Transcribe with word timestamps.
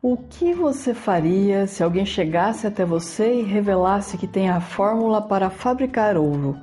O 0.00 0.16
que 0.16 0.54
você 0.54 0.94
faria 0.94 1.66
se 1.66 1.82
alguém 1.82 2.06
chegasse 2.06 2.68
até 2.68 2.84
você 2.84 3.40
e 3.40 3.42
revelasse 3.42 4.16
que 4.16 4.28
tem 4.28 4.48
a 4.48 4.60
fórmula 4.60 5.20
para 5.20 5.50
fabricar 5.50 6.16
ouro? 6.16 6.56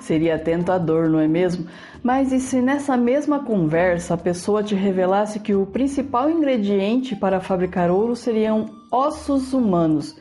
Seria 0.00 0.36
tentador, 0.36 1.08
não 1.08 1.20
é 1.20 1.28
mesmo? 1.28 1.68
Mas 2.02 2.32
e 2.32 2.40
se 2.40 2.60
nessa 2.60 2.96
mesma 2.96 3.44
conversa 3.44 4.14
a 4.14 4.16
pessoa 4.16 4.64
te 4.64 4.74
revelasse 4.74 5.38
que 5.38 5.54
o 5.54 5.66
principal 5.66 6.28
ingrediente 6.28 7.14
para 7.14 7.38
fabricar 7.38 7.92
ouro 7.92 8.16
seriam 8.16 8.66
ossos 8.90 9.52
humanos? 9.52 10.16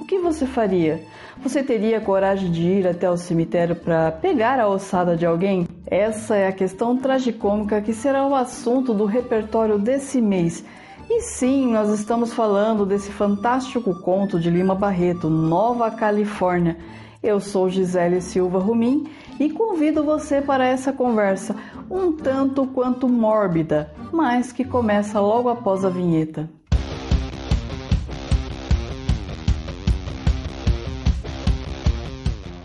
O 0.00 0.06
que 0.06 0.18
você 0.18 0.46
faria? 0.46 1.02
Você 1.42 1.62
teria 1.62 2.00
coragem 2.00 2.50
de 2.50 2.62
ir 2.62 2.88
até 2.88 3.10
o 3.10 3.18
cemitério 3.18 3.76
para 3.76 4.10
pegar 4.10 4.58
a 4.58 4.66
ossada 4.66 5.14
de 5.14 5.26
alguém? 5.26 5.68
Essa 5.86 6.36
é 6.36 6.48
a 6.48 6.52
questão 6.52 6.96
tragicômica 6.96 7.82
que 7.82 7.92
será 7.92 8.26
o 8.26 8.34
assunto 8.34 8.94
do 8.94 9.04
repertório 9.04 9.78
desse 9.78 10.22
mês. 10.22 10.64
E 11.08 11.20
sim, 11.20 11.70
nós 11.70 11.90
estamos 11.90 12.32
falando 12.32 12.86
desse 12.86 13.12
fantástico 13.12 13.94
conto 14.00 14.40
de 14.40 14.48
Lima 14.48 14.74
Barreto, 14.74 15.28
Nova 15.28 15.90
Califórnia. 15.90 16.78
Eu 17.22 17.40
sou 17.40 17.68
Gisele 17.68 18.22
Silva 18.22 18.58
Rumim 18.58 19.06
e 19.38 19.50
convido 19.50 20.02
você 20.02 20.40
para 20.40 20.66
essa 20.66 20.94
conversa, 20.94 21.54
um 21.90 22.10
tanto 22.10 22.66
quanto 22.66 23.06
mórbida, 23.06 23.92
mas 24.12 24.50
que 24.50 24.64
começa 24.64 25.20
logo 25.20 25.50
após 25.50 25.84
a 25.84 25.90
vinheta. 25.90 26.48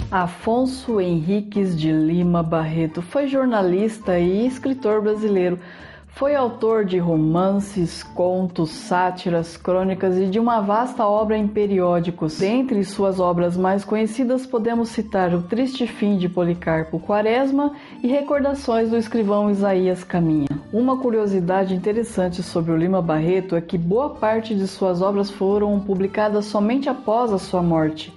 Afonso 0.10 1.00
Henriques 1.00 1.78
de 1.78 1.92
Lima 1.92 2.42
Barreto 2.42 3.02
foi 3.02 3.28
jornalista 3.28 4.18
e 4.18 4.48
escritor 4.48 5.02
brasileiro 5.02 5.60
foi 6.12 6.36
autor 6.36 6.84
de 6.84 6.98
romances, 6.98 8.04
contos, 8.04 8.72
sátiras, 8.72 9.56
crônicas 9.56 10.18
e 10.18 10.26
de 10.26 10.40
uma 10.40 10.60
vasta 10.60 11.06
obra 11.08 11.38
em 11.38 11.48
periódicos. 11.48 12.40
Dentre 12.40 12.84
suas 12.84 13.20
obras 13.20 13.56
mais 13.56 13.86
conhecidas 13.86 14.46
podemos 14.46 14.90
citar 14.90 15.34
O 15.34 15.42
Triste 15.44 15.88
Fim 15.88 16.18
de 16.18 16.28
Policarpo 16.28 17.00
Quaresma 17.00 17.74
e 18.04 18.08
Recordações 18.08 18.90
do 18.90 18.98
escrivão 18.98 19.50
Isaías 19.50 20.04
Caminha. 20.04 20.50
Uma 20.74 20.98
curiosidade 20.98 21.74
interessante 21.74 22.44
sobre 22.44 22.72
o 22.72 22.78
Lima 22.78 23.02
Barreto 23.02 23.56
é 23.56 23.62
que 23.62 23.78
boa 23.78 24.10
parte 24.10 24.54
de 24.54 24.68
suas 24.68 25.02
obras 25.02 25.30
foram 25.30 25.80
publicadas 25.80 26.46
somente 26.46 26.90
após 26.90 27.32
a 27.32 27.40
sua 27.40 27.62
morte. 27.62 28.14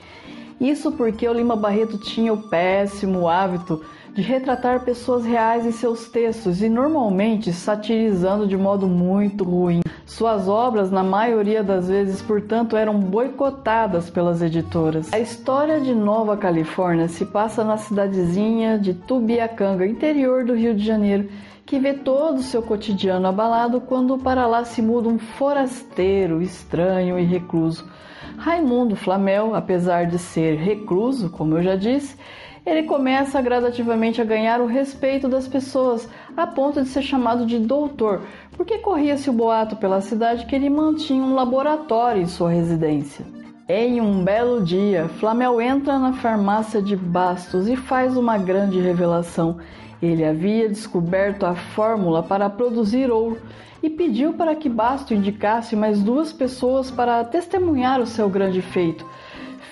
Isso 0.61 0.93
porque 0.93 1.29
o 1.29 1.33
Lima 1.33 1.57
Barreto 1.57 1.99
tinha 1.99 2.33
o 2.33 2.49
péssimo 2.49 3.29
hábito 3.29 3.83
de 4.15 4.21
retratar 4.21 4.85
pessoas 4.85 5.25
reais 5.25 5.65
em 5.65 5.73
seus 5.73 6.09
textos 6.09 6.63
e 6.63 6.69
normalmente 6.69 7.53
satirizando 7.53 8.47
de 8.47 8.57
modo 8.57 8.87
muito 8.87 9.43
ruim. 9.43 9.81
Suas 10.05 10.49
obras, 10.49 10.91
na 10.91 11.03
maioria 11.03 11.63
das 11.63 11.89
vezes, 11.89 12.21
portanto, 12.21 12.77
eram 12.77 12.99
boicotadas 12.99 14.11
pelas 14.11 14.43
editoras. 14.43 15.11
A 15.13 15.19
história 15.19 15.81
de 15.81 15.95
Nova 15.95 16.37
Califórnia 16.37 17.09
se 17.09 17.25
passa 17.25 17.65
na 17.65 17.79
cidadezinha 17.79 18.79
de 18.79 18.93
Tubiacanga, 18.93 19.87
interior 19.87 20.45
do 20.45 20.55
Rio 20.55 20.75
de 20.75 20.85
Janeiro, 20.85 21.31
que 21.65 21.79
vê 21.79 21.95
todo 21.95 22.39
o 22.39 22.43
seu 22.43 22.61
cotidiano 22.63 23.27
abalado 23.27 23.81
quando 23.81 24.19
para 24.19 24.47
lá 24.47 24.65
se 24.65 24.83
muda 24.83 25.09
um 25.09 25.19
forasteiro, 25.19 26.43
estranho 26.43 27.19
e 27.19 27.25
recluso. 27.25 27.89
Raimundo 28.37 28.97
Flamel, 28.97 29.55
apesar 29.55 30.05
de 30.05 30.19
ser 30.19 30.57
recluso, 30.57 31.31
como 31.31 31.57
eu 31.57 31.63
já 31.63 31.77
disse, 31.77 32.17
ele 32.65 32.85
começa 32.85 33.43
gradativamente 33.43 34.21
a 34.21 34.25
ganhar 34.25 34.61
o 34.61 34.67
respeito 34.67 35.29
das 35.29 35.49
pessoas, 35.49 36.09
a 36.37 36.47
ponto 36.47 36.81
de 36.83 36.89
ser 36.89 37.03
chamado 37.03 37.45
de 37.45 37.59
doutor, 37.59 38.23
porque 38.57 38.79
corria-se 38.79 39.29
o 39.29 39.33
boato 39.33 39.77
pela 39.77 40.01
cidade 40.01 40.47
que 40.47 40.55
ele 40.55 40.71
mantinha 40.71 41.23
um 41.23 41.35
laboratório 41.35 42.23
em 42.23 42.27
sua 42.27 42.51
residência. 42.51 43.25
Em 43.69 44.01
um 44.01 44.23
belo 44.23 44.63
dia, 44.63 45.09
Flamel 45.21 45.61
entra 45.61 45.99
na 45.99 46.13
farmácia 46.13 46.83
de 46.83 46.97
Bastos 46.97 47.69
e 47.69 47.77
faz 47.77 48.17
uma 48.17 48.37
grande 48.37 48.81
revelação. 48.81 49.59
Ele 50.01 50.25
havia 50.25 50.69
descoberto 50.69 51.47
a 51.47 51.55
fórmula 51.55 52.23
para 52.23 52.51
produzir 52.51 53.11
ouro 53.11 53.39
e 53.83 53.89
pediu 53.89 54.35
para 54.35 54.55
que 54.55 54.69
Basto 54.69 55.15
indicasse 55.15 55.75
mais 55.75 56.03
duas 56.03 56.33
pessoas 56.33 56.91
para 56.91 57.25
testemunhar 57.25 58.01
o 58.01 58.07
seu 58.07 58.29
grande 58.29 58.63
feito. 58.63 59.07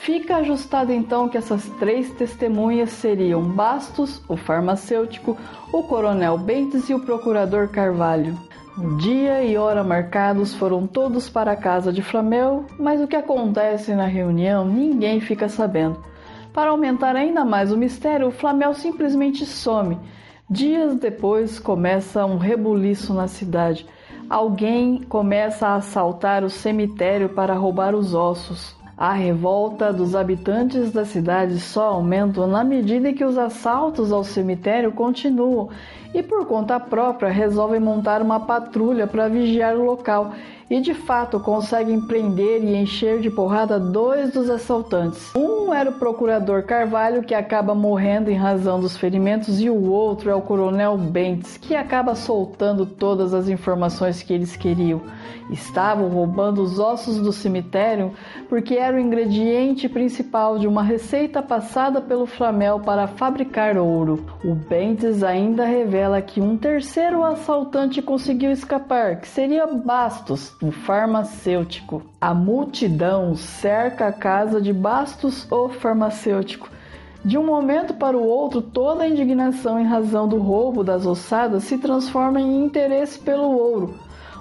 Fica 0.00 0.36
ajustado 0.36 0.92
então 0.92 1.28
que 1.28 1.36
essas 1.36 1.68
três 1.78 2.10
testemunhas 2.14 2.88
seriam 2.88 3.42
Bastos, 3.42 4.22
o 4.26 4.34
farmacêutico, 4.34 5.36
o 5.70 5.82
coronel 5.82 6.38
Bentes 6.38 6.88
e 6.88 6.94
o 6.94 7.00
procurador 7.00 7.68
Carvalho. 7.68 8.34
Dia 8.96 9.44
e 9.44 9.58
hora 9.58 9.84
marcados 9.84 10.54
foram 10.54 10.86
todos 10.86 11.28
para 11.28 11.52
a 11.52 11.56
casa 11.56 11.92
de 11.92 12.00
Flamel, 12.00 12.64
mas 12.78 13.02
o 13.02 13.06
que 13.06 13.14
acontece 13.14 13.94
na 13.94 14.06
reunião 14.06 14.64
ninguém 14.64 15.20
fica 15.20 15.50
sabendo. 15.50 16.02
Para 16.50 16.70
aumentar 16.70 17.14
ainda 17.14 17.44
mais 17.44 17.70
o 17.70 17.76
mistério, 17.76 18.28
o 18.28 18.32
Flamel 18.32 18.72
simplesmente 18.72 19.44
some. 19.44 19.98
Dias 20.48 20.94
depois 20.94 21.58
começa 21.58 22.24
um 22.24 22.38
rebuliço 22.38 23.12
na 23.12 23.28
cidade. 23.28 23.86
Alguém 24.30 25.02
começa 25.02 25.68
a 25.68 25.74
assaltar 25.74 26.42
o 26.42 26.48
cemitério 26.48 27.28
para 27.28 27.52
roubar 27.52 27.94
os 27.94 28.14
ossos. 28.14 28.79
A 29.00 29.12
revolta 29.14 29.94
dos 29.94 30.14
habitantes 30.14 30.92
da 30.92 31.06
cidade 31.06 31.58
só 31.58 31.84
aumenta 31.84 32.46
na 32.46 32.62
medida 32.62 33.14
que 33.14 33.24
os 33.24 33.38
assaltos 33.38 34.12
ao 34.12 34.22
cemitério 34.22 34.92
continuam 34.92 35.70
e, 36.12 36.22
por 36.22 36.44
conta 36.44 36.78
própria, 36.78 37.30
resolvem 37.30 37.80
montar 37.80 38.20
uma 38.20 38.40
patrulha 38.40 39.06
para 39.06 39.26
vigiar 39.26 39.74
o 39.74 39.86
local 39.86 40.32
e 40.70 40.80
de 40.80 40.94
fato 40.94 41.40
conseguem 41.40 42.00
prender 42.00 42.62
e 42.62 42.76
encher 42.76 43.20
de 43.20 43.28
porrada 43.28 43.78
dois 43.80 44.32
dos 44.32 44.48
assaltantes. 44.48 45.34
Um 45.34 45.74
era 45.74 45.90
o 45.90 45.94
procurador 45.94 46.62
Carvalho, 46.62 47.24
que 47.24 47.34
acaba 47.34 47.74
morrendo 47.74 48.30
em 48.30 48.36
razão 48.36 48.78
dos 48.78 48.96
ferimentos, 48.96 49.60
e 49.60 49.68
o 49.68 49.90
outro 49.90 50.30
é 50.30 50.34
o 50.34 50.40
coronel 50.40 50.96
Bentes, 50.96 51.56
que 51.56 51.74
acaba 51.74 52.14
soltando 52.14 52.86
todas 52.86 53.34
as 53.34 53.48
informações 53.48 54.22
que 54.22 54.32
eles 54.32 54.56
queriam. 54.56 55.00
Estavam 55.50 56.08
roubando 56.08 56.62
os 56.62 56.78
ossos 56.78 57.18
do 57.18 57.32
cemitério 57.32 58.12
porque 58.48 58.74
era 58.74 58.89
o 58.94 58.98
ingrediente 58.98 59.88
principal 59.88 60.58
de 60.58 60.66
uma 60.66 60.82
receita 60.82 61.42
passada 61.42 62.00
pelo 62.00 62.26
Flamel 62.26 62.80
para 62.80 63.06
fabricar 63.06 63.76
ouro. 63.76 64.24
O 64.44 64.54
Bentes 64.54 65.22
ainda 65.22 65.64
revela 65.64 66.22
que 66.22 66.40
um 66.40 66.56
terceiro 66.56 67.24
assaltante 67.24 68.00
conseguiu 68.00 68.50
escapar, 68.50 69.20
que 69.20 69.28
seria 69.28 69.66
Bastos, 69.66 70.54
um 70.62 70.70
farmacêutico. 70.70 72.02
A 72.20 72.34
multidão 72.34 73.34
cerca 73.34 74.08
a 74.08 74.12
casa 74.12 74.60
de 74.60 74.72
Bastos, 74.72 75.50
o 75.50 75.68
farmacêutico. 75.68 76.68
De 77.24 77.36
um 77.36 77.44
momento 77.44 77.92
para 77.94 78.16
o 78.16 78.24
outro, 78.24 78.62
toda 78.62 79.04
a 79.04 79.08
indignação 79.08 79.78
em 79.78 79.84
razão 79.84 80.26
do 80.26 80.38
roubo 80.38 80.82
das 80.82 81.04
ossadas 81.04 81.64
se 81.64 81.76
transforma 81.76 82.40
em 82.40 82.64
interesse 82.64 83.18
pelo 83.18 83.50
ouro. 83.50 83.94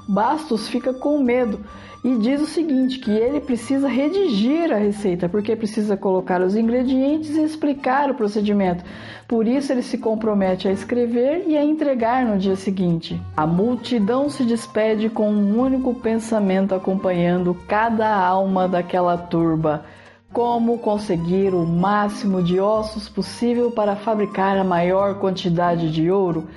Bastos 0.08 0.68
fica 0.68 0.94
com 0.94 1.22
medo 1.22 1.60
e 2.04 2.18
diz 2.18 2.42
o 2.42 2.46
seguinte: 2.46 3.00
que 3.00 3.12
ele 3.12 3.40
precisa 3.40 3.88
redigir 3.88 4.72
a 4.72 4.78
receita, 4.78 5.28
porque 5.28 5.56
precisa 5.56 5.98
colocar 5.98 6.42
os 6.42 6.56
ingredientes 6.56 7.36
e 7.36 7.44
explicar 7.44 8.10
o 8.10 8.16
procedimento. 8.16 8.84
Por 9.28 9.48
isso 9.48 9.72
ele 9.72 9.82
se 9.82 9.98
compromete 9.98 10.68
a 10.68 10.72
escrever 10.72 11.44
e 11.48 11.58
a 11.58 11.64
entregar 11.64 12.26
no 12.26 12.38
dia 12.38 12.56
seguinte. 12.56 13.22
A 13.36 13.46
multidão 13.46 14.30
se 14.30 14.44
despede 14.44 15.10
com 15.10 15.30
um 15.30 15.60
único 15.60 15.94
pensamento 15.94 16.74
acompanhando 16.74 17.54
cada 17.68 18.10
alma 18.16 18.68
daquela 18.68 19.18
turba. 19.18 19.86
Como 20.32 20.78
conseguir 20.78 21.56
o 21.56 21.66
máximo 21.66 22.44
de 22.44 22.60
ossos 22.60 23.10
possível 23.10 23.72
para 23.72 23.96
fabricar 23.96 24.58
a 24.58 24.64
maior 24.64 25.16
quantidade 25.16 25.92
de 25.92 26.12
ouro? 26.12 26.48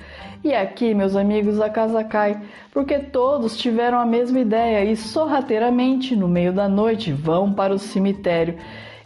E 0.43 0.53
aqui, 0.53 0.93
meus 0.93 1.15
amigos, 1.15 1.59
a 1.59 1.69
casa 1.69 2.03
cai, 2.03 2.39
porque 2.71 2.99
todos 2.99 3.57
tiveram 3.57 3.99
a 3.99 4.05
mesma 4.05 4.39
ideia 4.39 4.85
e 4.85 4.95
sorrateiramente, 4.95 6.15
no 6.15 6.27
meio 6.27 6.53
da 6.53 6.69
noite, 6.69 7.11
vão 7.11 7.51
para 7.51 7.73
o 7.73 7.79
cemitério 7.79 8.57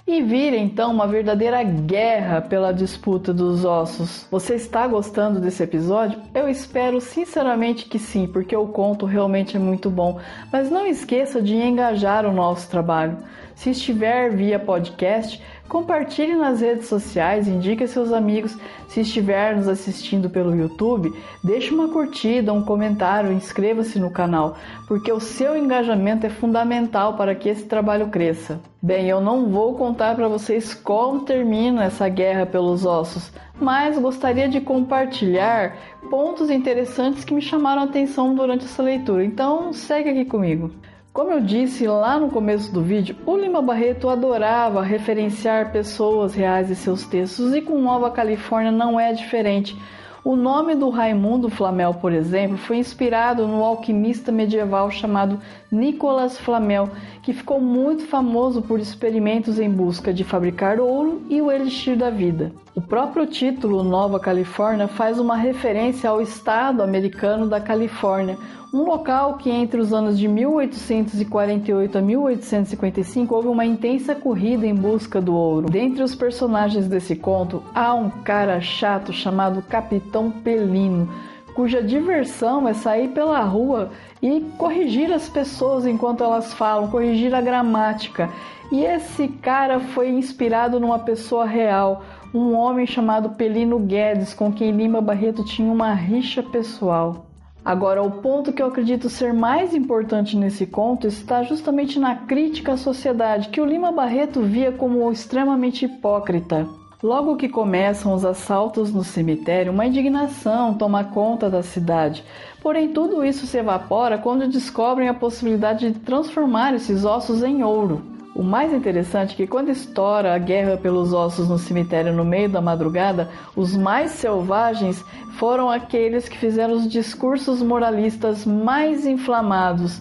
e 0.08 0.22
vira 0.22 0.56
então 0.56 0.94
uma 0.94 1.06
verdadeira 1.06 1.62
guerra 1.62 2.40
pela 2.40 2.72
disputa 2.72 3.34
dos 3.34 3.66
ossos. 3.66 4.26
Você 4.32 4.56
está 4.56 4.88
gostando 4.88 5.42
desse 5.42 5.62
episódio? 5.62 6.22
Eu 6.34 6.48
espero 6.48 7.02
sinceramente 7.02 7.86
que 7.86 8.00
sim, 8.00 8.26
porque 8.26 8.56
o 8.56 8.68
conto 8.68 9.06
realmente 9.06 9.58
é 9.58 9.60
muito 9.60 9.90
bom. 9.90 10.18
Mas 10.50 10.72
não 10.72 10.88
esqueça 10.88 11.42
de 11.42 11.58
engajar 11.58 12.26
o 12.26 12.32
nosso 12.32 12.70
trabalho. 12.70 13.18
Se 13.54 13.72
estiver 13.72 14.34
via 14.34 14.58
podcast, 14.58 15.44
Compartilhe 15.68 16.34
nas 16.34 16.62
redes 16.62 16.88
sociais, 16.88 17.48
indique 17.48 17.86
seus 17.88 18.14
amigos. 18.14 18.58
Se 18.88 19.02
estiver 19.02 19.56
nos 19.56 19.68
assistindo 19.68 20.30
pelo 20.30 20.56
YouTube, 20.56 21.14
deixe 21.44 21.74
uma 21.74 21.90
curtida, 21.90 22.54
um 22.54 22.64
comentário, 22.64 23.34
inscreva-se 23.34 24.00
no 24.00 24.10
canal, 24.10 24.56
porque 24.88 25.12
o 25.12 25.20
seu 25.20 25.58
engajamento 25.58 26.26
é 26.26 26.30
fundamental 26.30 27.16
para 27.18 27.36
que 27.36 27.50
esse 27.50 27.66
trabalho 27.66 28.08
cresça. 28.08 28.62
Bem, 28.82 29.10
eu 29.10 29.20
não 29.20 29.50
vou 29.50 29.76
contar 29.76 30.16
para 30.16 30.30
vocês 30.30 30.74
como 30.74 31.26
termina 31.26 31.84
essa 31.84 32.08
guerra 32.08 32.46
pelos 32.46 32.86
ossos, 32.86 33.34
mas 33.60 34.00
gostaria 34.00 34.48
de 34.48 34.62
compartilhar 34.62 35.76
pontos 36.10 36.50
interessantes 36.50 37.26
que 37.26 37.34
me 37.34 37.42
chamaram 37.42 37.82
a 37.82 37.86
atenção 37.86 38.34
durante 38.34 38.64
essa 38.64 38.82
leitura. 38.82 39.26
Então, 39.26 39.74
segue 39.74 40.10
aqui 40.10 40.24
comigo. 40.24 40.72
Como 41.18 41.32
eu 41.32 41.42
disse 41.42 41.88
lá 41.88 42.20
no 42.20 42.30
começo 42.30 42.72
do 42.72 42.80
vídeo, 42.80 43.16
o 43.26 43.36
Lima 43.36 43.60
Barreto 43.60 44.08
adorava 44.08 44.84
referenciar 44.84 45.72
pessoas 45.72 46.36
reais 46.36 46.70
em 46.70 46.76
seus 46.76 47.08
textos 47.08 47.56
e 47.56 47.62
com 47.64 47.82
Nova 47.82 48.12
Califórnia 48.12 48.72
não 48.72 49.00
é 49.00 49.12
diferente. 49.14 49.76
O 50.24 50.36
nome 50.36 50.76
do 50.76 50.90
Raimundo 50.90 51.50
Flamel, 51.50 51.96
por 51.96 52.14
exemplo, 52.14 52.56
foi 52.56 52.78
inspirado 52.78 53.48
no 53.48 53.64
alquimista 53.64 54.32
medieval 54.32 54.92
chamado 54.92 55.40
Nicolas 55.72 56.38
Flamel, 56.38 56.88
que 57.24 57.34
ficou 57.34 57.60
muito 57.60 58.06
famoso 58.06 58.62
por 58.62 58.80
experimentos 58.80 59.58
em 59.58 59.72
busca 59.72 60.14
de 60.14 60.24
fabricar 60.24 60.80
ouro 60.80 61.24
e 61.30 61.42
o 61.42 61.52
elixir 61.52 61.98
da 61.98 62.12
vida. 62.12 62.52
O 62.76 62.82
próprio 62.82 63.26
título 63.26 63.82
Nova 63.82 64.20
Califórnia 64.20 64.88
faz 64.88 65.18
uma 65.18 65.36
referência 65.36 66.12
ao 66.12 66.22
estado 66.22 66.84
americano 66.84 67.48
da 67.48 67.60
Califórnia, 67.60 68.38
um 68.74 68.84
local 68.84 69.36
que 69.36 69.50
entre 69.50 69.80
os 69.80 69.94
anos 69.94 70.20
de 70.20 70.28
1848 70.28 71.98
a 71.98 72.02
1855 72.02 73.34
houve 73.34 73.48
uma 73.48 73.66
intensa 73.66 74.14
corrida 74.14 74.68
em 74.68 74.76
busca 74.76 75.22
do 75.22 75.34
ouro. 75.34 75.70
Dentre 75.70 76.04
os 76.04 76.14
personagens 76.14 76.88
desse 76.88 77.16
conto, 77.16 77.64
há 77.74 77.94
um 77.94 78.10
cara 78.10 78.60
chato 78.60 79.14
chamado 79.14 79.62
Capitão 79.62 80.30
Pelino, 80.30 81.10
cuja 81.54 81.82
diversão 81.82 82.68
é 82.68 82.74
sair 82.74 83.08
pela 83.10 83.40
rua 83.40 83.90
e 84.22 84.42
corrigir 84.58 85.14
as 85.14 85.30
pessoas 85.30 85.86
enquanto 85.86 86.24
elas 86.24 86.54
falam, 86.54 86.90
corrigir 86.90 87.34
a 87.34 87.42
gramática. 87.42 88.30
E 88.70 88.84
esse 88.84 89.30
cara 89.30 89.80
foi 89.80 90.10
inspirado 90.10 90.78
numa 90.78 91.00
pessoa 91.00 91.46
real, 91.46 92.04
um 92.34 92.54
homem 92.54 92.86
chamado 92.86 93.30
Pelino 93.30 93.80
Guedes, 93.80 94.34
com 94.34 94.52
quem 94.52 94.72
Lima 94.72 95.00
Barreto 95.00 95.46
tinha 95.46 95.72
uma 95.72 95.94
rixa 95.94 96.44
pessoal. 96.44 97.27
Agora, 97.68 98.02
o 98.02 98.10
ponto 98.10 98.54
que 98.54 98.62
eu 98.62 98.68
acredito 98.68 99.10
ser 99.10 99.34
mais 99.34 99.76
importante 99.76 100.38
nesse 100.38 100.66
conto 100.66 101.06
está 101.06 101.44
justamente 101.44 102.00
na 102.00 102.16
crítica 102.16 102.72
à 102.72 102.78
sociedade, 102.78 103.50
que 103.50 103.60
o 103.60 103.66
Lima 103.66 103.92
Barreto 103.92 104.42
via 104.42 104.72
como 104.72 105.12
extremamente 105.12 105.84
hipócrita. 105.84 106.66
Logo 107.04 107.36
que 107.36 107.50
começam 107.50 108.14
os 108.14 108.24
assaltos 108.24 108.94
no 108.94 109.04
cemitério, 109.04 109.74
uma 109.74 109.86
indignação 109.86 110.76
toma 110.76 111.04
conta 111.04 111.50
da 111.50 111.62
cidade. 111.62 112.24
Porém, 112.62 112.94
tudo 112.94 113.22
isso 113.22 113.46
se 113.46 113.58
evapora 113.58 114.18
quando 114.18 114.48
descobrem 114.48 115.10
a 115.10 115.14
possibilidade 115.14 115.92
de 115.92 116.00
transformar 116.00 116.74
esses 116.74 117.04
ossos 117.04 117.44
em 117.44 117.66
ouro. 117.66 118.02
O 118.38 118.44
mais 118.44 118.72
interessante 118.72 119.34
é 119.34 119.36
que 119.36 119.48
quando 119.48 119.70
estoura 119.70 120.36
a 120.36 120.38
guerra 120.38 120.78
pelos 120.78 121.12
ossos 121.12 121.50
no 121.50 121.58
cemitério 121.58 122.14
no 122.14 122.24
meio 122.24 122.48
da 122.48 122.62
madrugada, 122.62 123.32
os 123.56 123.76
mais 123.76 124.12
selvagens 124.12 125.04
foram 125.40 125.72
aqueles 125.72 126.30
que 126.30 126.38
fizeram 126.38 126.76
os 126.76 126.88
discursos 126.88 127.64
moralistas 127.64 128.46
mais 128.46 129.08
inflamados. 129.08 130.00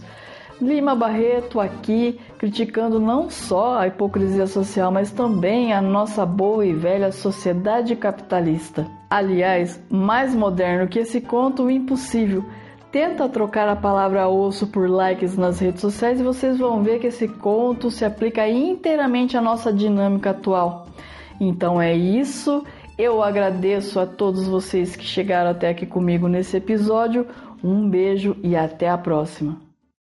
Lima 0.60 0.94
Barreto 0.94 1.58
aqui 1.58 2.20
criticando 2.36 3.00
não 3.00 3.30
só 3.30 3.78
a 3.78 3.86
hipocrisia 3.86 4.46
social, 4.46 4.92
mas 4.92 5.10
também 5.10 5.72
a 5.72 5.80
nossa 5.80 6.26
boa 6.26 6.66
e 6.66 6.74
velha 6.74 7.12
sociedade 7.12 7.96
capitalista. 7.96 8.86
Aliás, 9.08 9.82
mais 9.88 10.34
moderno 10.34 10.88
que 10.88 10.98
esse 10.98 11.22
conto, 11.22 11.62
o 11.62 11.70
impossível 11.70 12.44
Tenta 12.90 13.28
trocar 13.28 13.68
a 13.68 13.76
palavra 13.76 14.28
osso 14.28 14.66
por 14.68 14.88
likes 14.88 15.36
nas 15.36 15.58
redes 15.58 15.80
sociais 15.80 16.20
e 16.20 16.22
vocês 16.22 16.58
vão 16.58 16.82
ver 16.82 17.00
que 17.00 17.08
esse 17.08 17.28
conto 17.28 17.90
se 17.90 18.04
aplica 18.04 18.48
inteiramente 18.48 19.36
à 19.36 19.42
nossa 19.42 19.72
dinâmica 19.72 20.30
atual. 20.30 20.86
Então 21.40 21.80
é 21.80 21.94
isso. 21.94 22.64
Eu 22.96 23.22
agradeço 23.22 24.00
a 24.00 24.06
todos 24.06 24.46
vocês 24.46 24.96
que 24.96 25.04
chegaram 25.04 25.50
até 25.50 25.68
aqui 25.68 25.84
comigo 25.84 26.28
nesse 26.28 26.56
episódio. 26.56 27.26
Um 27.62 27.88
beijo 27.88 28.36
e 28.42 28.56
até 28.56 28.88
a 28.88 28.96
próxima. 28.96 29.65